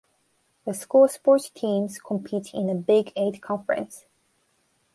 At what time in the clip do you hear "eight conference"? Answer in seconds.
3.15-4.05